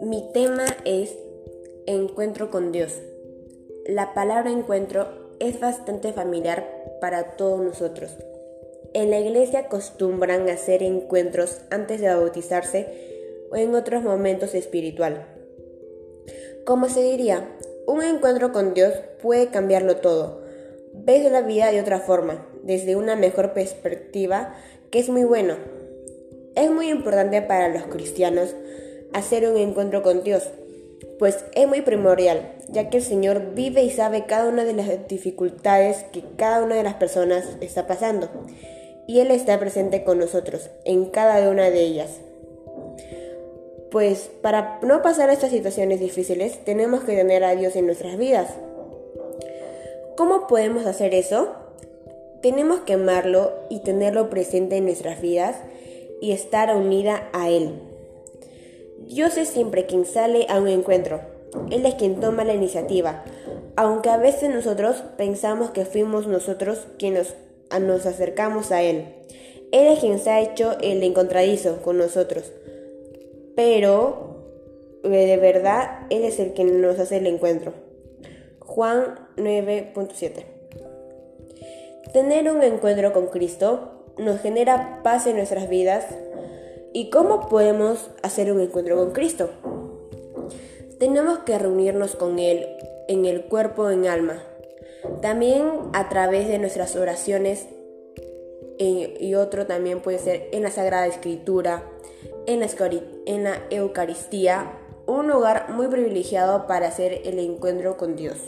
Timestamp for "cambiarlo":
19.48-19.96